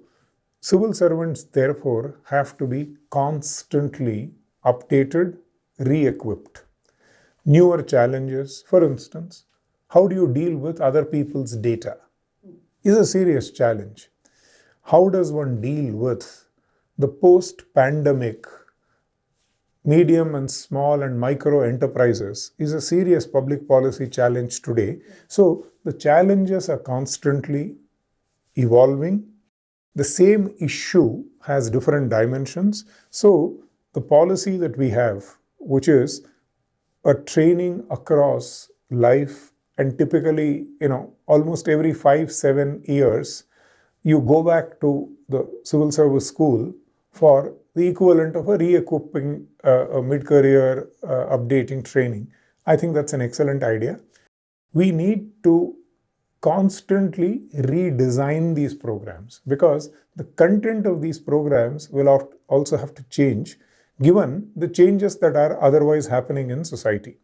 civil 0.59 0.93
servants 0.93 1.43
therefore 1.43 2.19
have 2.25 2.57
to 2.57 2.67
be 2.67 2.95
constantly 3.09 4.31
updated, 4.65 5.37
re 5.79 6.05
equipped. 6.07 6.65
Newer 7.45 7.81
challenges, 7.81 8.63
for 8.67 8.83
instance, 8.83 9.45
how 9.87 10.07
do 10.07 10.15
you 10.15 10.27
deal 10.27 10.55
with 10.57 10.79
other 10.79 11.03
people's 11.03 11.55
data? 11.55 11.97
Is 12.83 12.97
a 12.97 13.05
serious 13.05 13.51
challenge. 13.51 14.09
How 14.83 15.09
does 15.09 15.31
one 15.31 15.61
deal 15.61 15.95
with 15.95 16.45
the 16.97 17.07
post 17.07 17.63
pandemic 17.73 18.45
medium 19.83 20.35
and 20.35 20.49
small 20.49 21.01
and 21.01 21.19
micro 21.19 21.61
enterprises 21.61 22.51
is 22.59 22.73
a 22.73 22.81
serious 22.81 23.25
public 23.25 23.67
policy 23.67 24.07
challenge 24.07 24.61
today. 24.61 24.99
So 25.27 25.67
the 25.83 25.93
challenges 25.93 26.69
are 26.69 26.77
constantly 26.77 27.75
evolving. 28.55 29.27
The 29.95 30.03
same 30.03 30.53
issue 30.59 31.23
has 31.41 31.69
different 31.69 32.09
dimensions. 32.09 32.85
So 33.09 33.57
the 33.93 34.01
policy 34.01 34.57
that 34.57 34.77
we 34.77 34.89
have, 34.91 35.25
which 35.57 35.87
is 35.87 36.25
a 37.03 37.15
training 37.15 37.85
across 37.89 38.69
life 38.91 39.51
and 39.77 39.97
typically, 39.97 40.67
you 40.79 40.89
know, 40.89 41.13
almost 41.25 41.67
every 41.67 41.93
five, 41.93 42.31
seven 42.31 42.83
years, 42.85 43.45
you 44.03 44.19
go 44.21 44.43
back 44.43 44.79
to 44.81 45.11
the 45.29 45.49
civil 45.63 45.91
service 45.91 46.27
school 46.27 46.73
for 47.11 47.53
the 47.75 47.87
equivalent 47.87 48.35
of 48.35 48.47
a 48.49 48.57
re-equipping 48.57 49.47
uh, 49.63 49.89
a 49.89 50.01
mid-career 50.01 50.89
uh, 51.03 51.37
updating 51.37 51.83
training. 51.83 52.31
I 52.65 52.75
think 52.75 52.93
that's 52.93 53.13
an 53.13 53.21
excellent 53.21 53.63
idea. 53.63 53.99
We 54.73 54.91
need 54.91 55.43
to 55.43 55.75
constantly 56.41 57.43
redesign 57.55 58.55
these 58.55 58.73
programs 58.73 59.41
because 59.47 59.91
the 60.15 60.23
content 60.23 60.85
of 60.85 61.01
these 61.01 61.19
programs 61.19 61.89
will 61.89 62.09
also 62.47 62.77
have 62.77 62.93
to 62.95 63.03
change 63.03 63.57
given 64.01 64.51
the 64.55 64.67
changes 64.67 65.17
that 65.19 65.35
are 65.35 65.61
otherwise 65.61 66.07
happening 66.07 66.49
in 66.49 66.65
society. 66.65 67.17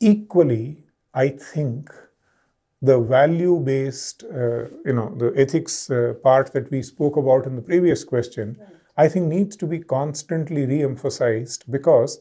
Equally, 0.00 0.84
I 1.12 1.28
think 1.28 1.90
the 2.80 2.98
value 3.00 3.60
based, 3.60 4.24
uh, 4.24 4.64
you 4.84 4.92
know, 4.92 5.14
the 5.16 5.32
ethics 5.36 5.90
uh, 5.90 6.14
part 6.22 6.52
that 6.52 6.70
we 6.70 6.82
spoke 6.82 7.16
about 7.16 7.46
in 7.46 7.56
the 7.56 7.62
previous 7.62 8.04
question 8.04 8.58
I 8.96 9.08
think 9.08 9.26
needs 9.26 9.56
to 9.56 9.66
be 9.66 9.78
constantly 9.78 10.66
re-emphasized 10.66 11.64
because 11.70 12.20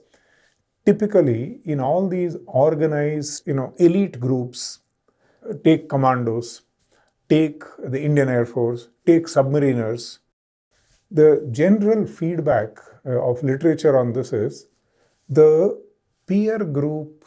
typically 0.86 1.60
in 1.66 1.80
all 1.80 2.08
these 2.08 2.38
organized, 2.48 3.48
you 3.48 3.54
know, 3.54 3.74
elite 3.78 4.20
groups, 4.20 4.80
take 5.64 5.90
commandos, 5.90 6.62
take 7.30 7.64
the 7.80 8.02
Indian 8.02 8.30
Air 8.30 8.46
Force, 8.46 8.90
take 9.06 9.26
submariners, 9.26 10.20
the 11.10 11.46
general 11.52 12.08
feedback 12.08 12.78
uh, 13.06 13.22
of 13.22 13.44
literature 13.44 13.98
on 13.98 14.14
this 14.14 14.32
is 14.32 14.68
the 15.28 15.82
peer 16.26 16.60
group 16.60 17.26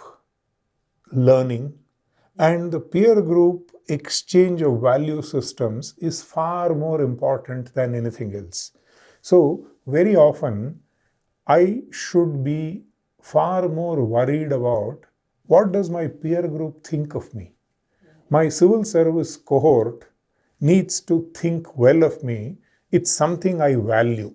learning 1.13 1.75
and 2.39 2.73
the 2.73 2.81
peer 2.81 3.21
group 3.21 3.71
exchange 3.89 4.63
of 4.63 4.81
value 4.81 5.21
systems 5.21 5.95
is 5.99 6.23
far 6.23 6.75
more 6.75 7.01
important 7.03 7.75
than 7.75 7.95
anything 7.95 8.35
else. 8.35 8.73
So, 9.29 9.67
very 9.87 10.17
often, 10.17 10.81
I 11.47 11.85
should 11.91 12.45
be 12.45 12.85
far 13.23 13.71
more 13.71 14.05
worried 14.05 14.53
about 14.53 15.07
what 15.47 15.73
does 15.73 15.89
my 15.89 16.09
peer 16.09 16.47
group 16.47 16.87
think 16.87 17.15
of 17.15 17.35
me. 17.35 17.55
My 18.29 18.51
civil 18.51 18.85
service 18.85 19.39
cohort 19.39 20.05
needs 20.61 21.01
to 21.09 21.31
think 21.33 21.79
well 21.79 22.03
of 22.03 22.23
me. 22.23 22.59
It's 22.93 23.11
something 23.11 23.63
I 23.63 23.77
value. 23.77 24.35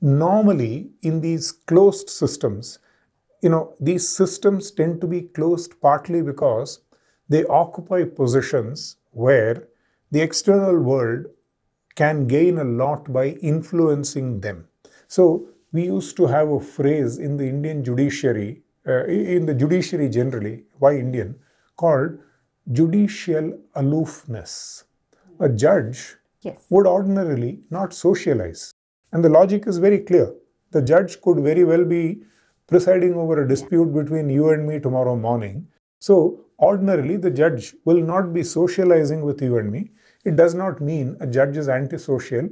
Normally, 0.00 0.90
in 1.02 1.20
these 1.20 1.52
closed 1.52 2.10
systems, 2.10 2.80
you 3.40 3.50
know, 3.50 3.76
these 3.78 4.08
systems 4.08 4.72
tend 4.72 5.00
to 5.00 5.06
be 5.06 5.22
closed 5.22 5.80
partly 5.80 6.22
because 6.22 6.80
they 7.28 7.44
occupy 7.44 8.02
positions 8.02 8.96
where 9.12 9.68
the 10.10 10.22
external 10.22 10.80
world 10.80 11.26
can 11.94 12.26
gain 12.26 12.58
a 12.58 12.64
lot 12.64 13.12
by 13.12 13.28
influencing 13.52 14.40
them. 14.40 14.68
So, 15.08 15.48
we 15.72 15.84
used 15.84 16.16
to 16.16 16.26
have 16.26 16.50
a 16.50 16.60
phrase 16.60 17.18
in 17.18 17.36
the 17.36 17.48
Indian 17.48 17.82
judiciary, 17.82 18.62
uh, 18.86 19.04
in 19.06 19.46
the 19.46 19.54
judiciary 19.54 20.08
generally, 20.08 20.64
why 20.78 20.96
Indian, 20.96 21.34
called 21.76 22.18
judicial 22.72 23.58
aloofness. 23.74 24.84
A 25.40 25.48
judge 25.48 26.16
yes. 26.42 26.64
would 26.70 26.86
ordinarily 26.86 27.60
not 27.70 27.92
socialize. 27.92 28.72
And 29.12 29.24
the 29.24 29.28
logic 29.28 29.66
is 29.66 29.78
very 29.78 29.98
clear. 29.98 30.32
The 30.70 30.82
judge 30.82 31.20
could 31.20 31.40
very 31.40 31.64
well 31.64 31.84
be 31.84 32.22
presiding 32.66 33.14
over 33.14 33.42
a 33.42 33.48
dispute 33.48 33.92
between 33.92 34.30
you 34.30 34.50
and 34.50 34.66
me 34.66 34.78
tomorrow 34.80 35.16
morning. 35.16 35.66
So, 35.98 36.44
ordinarily, 36.58 37.16
the 37.16 37.30
judge 37.30 37.74
will 37.84 38.02
not 38.02 38.32
be 38.32 38.42
socializing 38.42 39.22
with 39.22 39.42
you 39.42 39.58
and 39.58 39.70
me. 39.70 39.90
It 40.24 40.36
does 40.36 40.54
not 40.54 40.80
mean 40.80 41.16
a 41.20 41.26
judge 41.26 41.56
is 41.56 41.68
antisocial. 41.68 42.48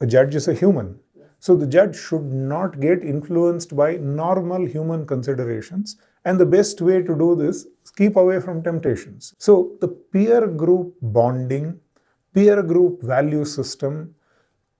A 0.00 0.06
judge 0.06 0.34
is 0.34 0.48
a 0.48 0.54
human. 0.54 0.98
So 1.40 1.56
the 1.56 1.66
judge 1.66 1.96
should 1.96 2.32
not 2.32 2.80
get 2.80 3.04
influenced 3.04 3.76
by 3.76 3.96
normal 3.96 4.66
human 4.66 5.06
considerations. 5.06 5.96
And 6.24 6.40
the 6.40 6.46
best 6.46 6.80
way 6.80 7.02
to 7.02 7.18
do 7.18 7.34
this 7.34 7.66
is 7.84 7.90
keep 7.90 8.16
away 8.16 8.40
from 8.40 8.62
temptations. 8.62 9.34
So 9.38 9.76
the 9.80 9.88
peer 9.88 10.46
group 10.46 10.94
bonding, 11.02 11.80
peer 12.32 12.62
group 12.62 13.02
value 13.02 13.44
system, 13.44 14.14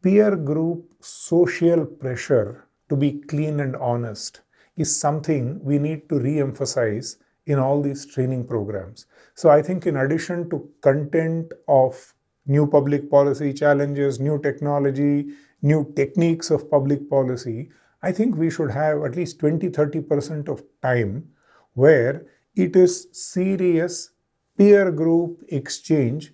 peer 0.02 0.36
group 0.36 0.94
social 1.00 1.84
pressure 1.84 2.64
to 2.88 2.96
be 2.96 3.12
clean 3.12 3.60
and 3.60 3.76
honest 3.76 4.40
is 4.76 4.94
something 4.94 5.62
we 5.62 5.78
need 5.78 6.08
to 6.08 6.18
re 6.18 6.40
emphasize 6.40 7.18
in 7.46 7.58
all 7.58 7.82
these 7.82 8.06
training 8.06 8.46
programs. 8.46 9.06
So 9.34 9.50
I 9.50 9.62
think 9.62 9.86
in 9.86 9.96
addition 9.96 10.48
to 10.50 10.68
content 10.80 11.52
of 11.68 12.14
new 12.46 12.66
public 12.66 13.10
policy 13.10 13.52
challenges, 13.52 14.20
new 14.20 14.40
technology, 14.40 15.28
new 15.62 15.92
techniques 15.96 16.50
of 16.50 16.70
public 16.70 17.08
policy, 17.08 17.70
I 18.02 18.12
think 18.12 18.36
we 18.36 18.50
should 18.50 18.70
have 18.70 19.02
at 19.02 19.16
least 19.16 19.38
20 19.38 19.70
30% 19.70 20.48
of 20.48 20.62
time 20.82 21.28
where 21.74 22.26
it 22.54 22.76
is 22.76 23.08
serious 23.12 24.10
peer 24.56 24.90
group 24.90 25.42
exchange, 25.48 26.32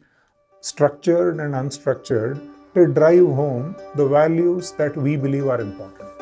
structured 0.60 1.40
and 1.40 1.54
unstructured, 1.54 2.40
to 2.74 2.86
drive 2.86 3.26
home 3.26 3.74
the 3.96 4.06
values 4.06 4.72
that 4.72 4.96
we 4.96 5.16
believe 5.16 5.46
are 5.46 5.60
important. 5.60 6.19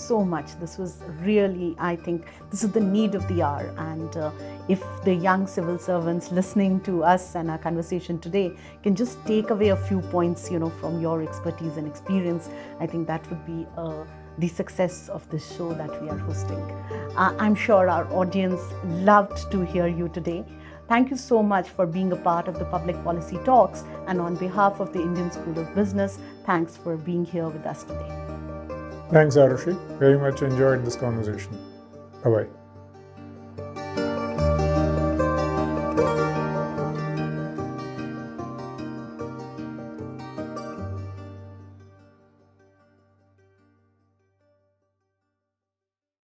So 0.00 0.24
much. 0.24 0.58
This 0.58 0.78
was 0.78 0.98
really, 1.20 1.76
I 1.78 1.96
think, 1.96 2.26
this 2.50 2.64
is 2.64 2.72
the 2.72 2.80
need 2.80 3.14
of 3.14 3.26
the 3.28 3.42
hour. 3.42 3.74
And 3.76 4.16
uh, 4.16 4.30
if 4.68 4.82
the 5.04 5.14
young 5.14 5.46
civil 5.46 5.78
servants 5.78 6.30
listening 6.32 6.80
to 6.82 7.04
us 7.04 7.34
and 7.34 7.50
our 7.50 7.58
conversation 7.58 8.18
today 8.18 8.56
can 8.82 8.96
just 8.96 9.24
take 9.26 9.50
away 9.50 9.68
a 9.68 9.76
few 9.76 10.00
points, 10.00 10.50
you 10.50 10.58
know, 10.58 10.70
from 10.70 11.00
your 11.00 11.22
expertise 11.22 11.76
and 11.76 11.86
experience, 11.86 12.48
I 12.80 12.86
think 12.86 13.06
that 13.06 13.28
would 13.30 13.44
be 13.46 13.66
uh, 13.76 14.04
the 14.38 14.48
success 14.48 15.08
of 15.08 15.28
this 15.30 15.56
show 15.56 15.72
that 15.74 16.02
we 16.02 16.08
are 16.08 16.18
hosting. 16.18 16.62
Uh, 17.16 17.34
I'm 17.38 17.54
sure 17.54 17.88
our 17.88 18.10
audience 18.12 18.60
loved 18.84 19.50
to 19.52 19.64
hear 19.64 19.86
you 19.86 20.08
today. 20.08 20.44
Thank 20.88 21.10
you 21.10 21.16
so 21.16 21.40
much 21.40 21.68
for 21.68 21.86
being 21.86 22.10
a 22.10 22.16
part 22.16 22.48
of 22.48 22.58
the 22.58 22.64
Public 22.64 22.96
Policy 23.04 23.38
Talks. 23.44 23.84
And 24.08 24.20
on 24.20 24.34
behalf 24.34 24.80
of 24.80 24.92
the 24.92 25.00
Indian 25.00 25.30
School 25.30 25.56
of 25.56 25.72
Business, 25.72 26.18
thanks 26.44 26.76
for 26.76 26.96
being 26.96 27.24
here 27.24 27.48
with 27.48 27.64
us 27.64 27.84
today. 27.84 28.49
Thanks, 29.10 29.36
Arushi. 29.36 29.74
Very 29.98 30.18
much 30.18 30.42
enjoyed 30.42 30.84
this 30.84 30.96
conversation. 30.96 31.58
Bye 32.22 32.30
bye. 32.30 32.59